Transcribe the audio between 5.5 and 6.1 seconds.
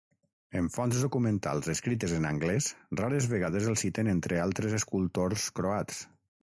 croats.